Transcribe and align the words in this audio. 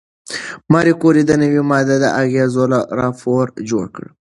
ماري 0.71 0.93
کوري 1.01 1.23
د 1.25 1.31
نوې 1.41 1.61
ماده 1.71 1.95
د 2.03 2.05
اغېزو 2.21 2.61
راپور 2.99 3.45
جوړ 3.69 3.85
کړ. 3.95 4.05